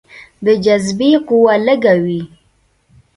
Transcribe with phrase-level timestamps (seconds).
[0.45, 2.21] د جاذبې قوه لږه وي.